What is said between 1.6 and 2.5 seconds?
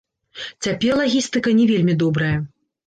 не вельмі добрая.